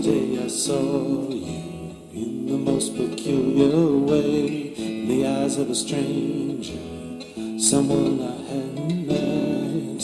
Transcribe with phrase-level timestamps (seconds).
[0.00, 6.78] Today I saw you in the most peculiar way, in the eyes of a stranger,
[7.58, 10.02] someone I hadn't met.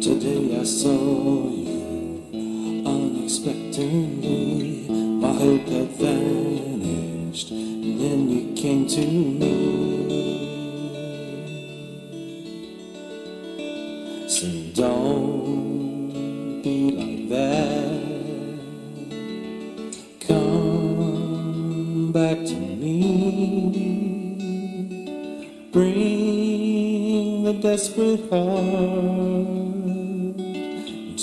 [0.00, 2.22] Today I saw you
[2.86, 9.54] unexpectedly, my hope had vanished, and then you came to me.
[14.26, 16.10] So don't
[16.64, 18.02] be like that.
[20.26, 22.98] Come back to me.
[25.70, 29.46] Bring the desperate heart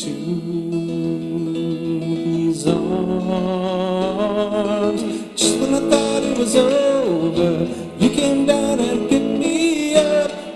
[0.01, 0.13] to
[2.23, 3.62] these arms.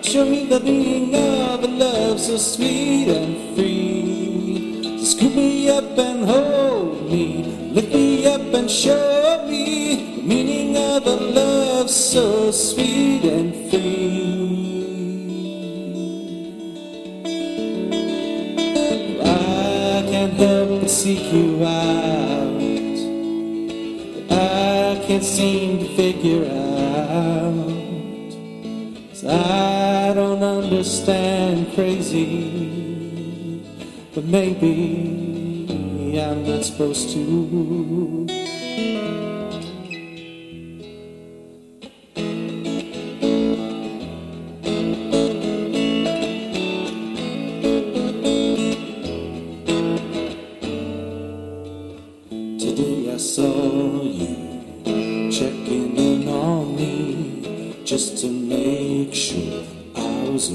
[0.07, 5.03] Show me the meaning of a love so sweet and free.
[5.03, 11.05] Scoop me up and hold me, lift me up and show me the meaning of
[11.05, 14.47] a love so sweet and free.
[19.21, 22.61] I can't help but seek you out.
[24.31, 27.27] I can't seem to figure out.
[29.29, 29.76] I
[30.67, 33.63] understand crazy,
[34.13, 38.27] but maybe I'm not supposed to.
[52.59, 59.76] Today I saw you checking in on me just to make sure
[60.37, 60.49] I was.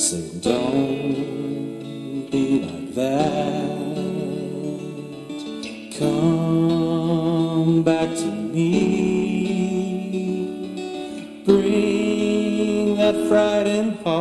[0.00, 3.74] Say, don't be like that.
[5.98, 8.70] Come back to me.
[11.44, 14.17] Bring that frightened heart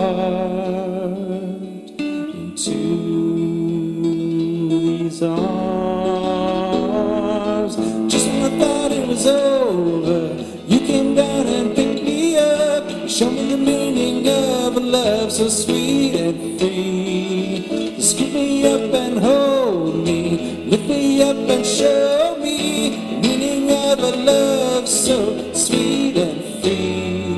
[15.38, 17.94] so sweet and free.
[17.96, 23.70] You scoop me up and hold me, lift me up and show me the meaning
[23.70, 27.38] of a love so sweet and free.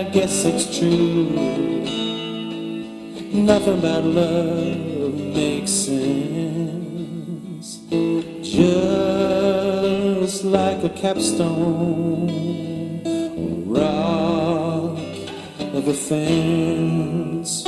[0.00, 1.28] I guess it's true.
[3.30, 7.02] Nothing about love makes sense.
[8.40, 9.11] Just
[10.44, 12.30] like a capstone
[13.36, 14.98] or rock
[15.74, 17.62] of a fence.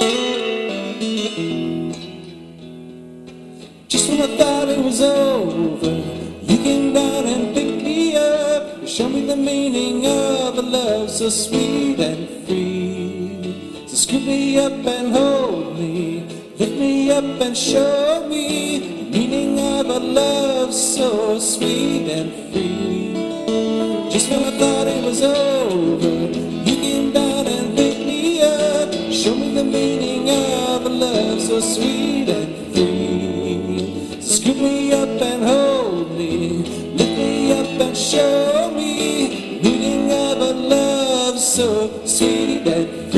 [3.88, 5.90] Just when I thought it was over,
[6.42, 8.82] you came down and picked me up.
[8.82, 13.86] You showed me the meaning of a love so sweet and free.
[13.86, 16.26] So scoop me up and hold me,
[16.58, 18.13] lift me up and show
[19.84, 23.12] of a love so sweet and free.
[24.10, 26.08] Just when I thought it was over,
[26.68, 28.90] you came down and picked me up.
[29.12, 34.22] Show me the meaning of a love so sweet and free.
[34.22, 36.48] Scoop me up and hold me,
[36.96, 43.13] lift me up and show me meaning of a love so sweet and free.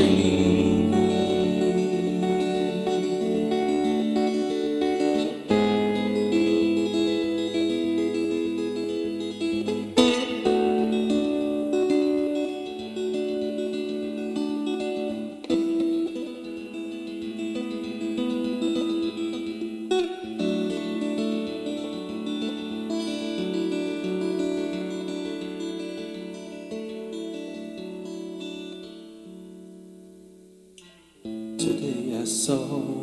[32.26, 32.95] Saw